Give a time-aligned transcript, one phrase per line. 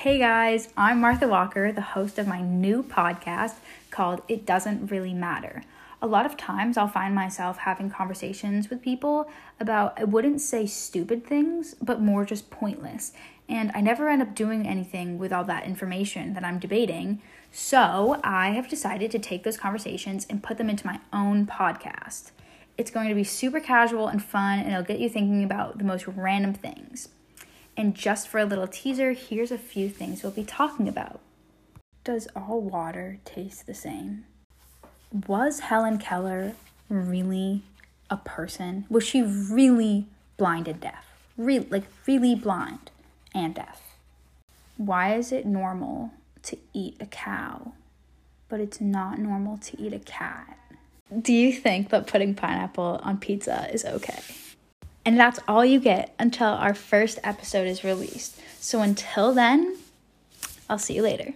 [0.00, 3.54] Hey guys, I'm Martha Walker, the host of my new podcast
[3.90, 5.64] called It Doesn't Really Matter.
[6.02, 9.28] A lot of times I'll find myself having conversations with people
[9.58, 13.14] about, I wouldn't say stupid things, but more just pointless.
[13.48, 17.22] And I never end up doing anything with all that information that I'm debating.
[17.50, 22.32] So I have decided to take those conversations and put them into my own podcast.
[22.76, 25.84] It's going to be super casual and fun, and it'll get you thinking about the
[25.84, 27.08] most random things.
[27.76, 31.20] And just for a little teaser, here's a few things we'll be talking about.
[32.04, 34.24] Does all water taste the same?
[35.26, 36.54] Was Helen Keller
[36.88, 37.62] really
[38.08, 38.86] a person?
[38.88, 41.04] Was she really blind and deaf?
[41.36, 42.90] Re- like, really blind
[43.34, 43.82] and deaf?
[44.76, 46.12] Why is it normal
[46.44, 47.72] to eat a cow,
[48.48, 50.58] but it's not normal to eat a cat?
[51.20, 54.20] Do you think that putting pineapple on pizza is okay?
[55.06, 58.40] And that's all you get until our first episode is released.
[58.58, 59.76] So until then,
[60.68, 61.32] I'll see you later.